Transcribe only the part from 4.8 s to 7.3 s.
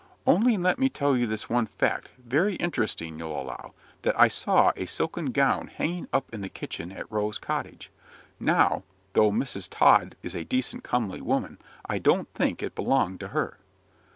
silken gown hanging up in the kitchen at